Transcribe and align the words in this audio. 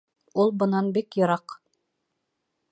Ул 0.43 0.53
бынан 0.63 0.89
бик 0.95 1.19
йыраҡ 1.21 1.57